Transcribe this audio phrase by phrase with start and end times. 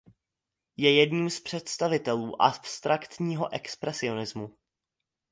[0.77, 4.57] Je jedním z představitelů abstraktního expresionismu.